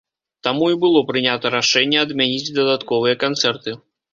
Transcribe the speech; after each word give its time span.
Таму 0.45 0.69
і 0.73 0.77
было 0.85 1.03
прынята 1.09 1.51
рашэнне 1.57 2.01
адмяніць 2.07 2.53
дадатковыя 2.59 3.21
канцэрты. 3.27 3.79